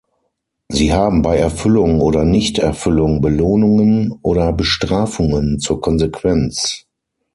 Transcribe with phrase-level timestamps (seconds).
[0.67, 6.85] Sie haben bei Erfüllung oder Nichterfüllung Belohnungen oder Bestrafungen zur Konsequenz.